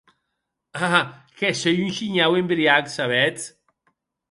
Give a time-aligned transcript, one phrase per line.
[0.87, 0.89] A!,
[1.37, 3.41] que sò un shinhau embriac, sabetz?